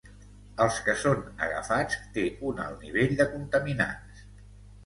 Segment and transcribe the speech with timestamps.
[0.63, 1.19] Els que són
[1.49, 4.29] agafats té un alt nivell de contaminants.